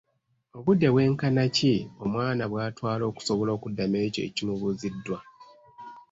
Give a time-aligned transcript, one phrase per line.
[0.57, 5.19] Obudde bwenkana ki omwana bw’atwala okusobola okuddamu ekyo ekimubuuzidwa?